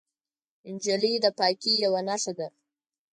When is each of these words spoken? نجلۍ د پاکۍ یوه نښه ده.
نجلۍ 0.73 1.13
د 1.23 1.25
پاکۍ 1.37 1.73
یوه 1.83 2.01
نښه 2.07 2.33
ده. 2.39 2.47